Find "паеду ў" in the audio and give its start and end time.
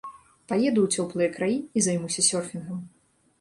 0.51-0.87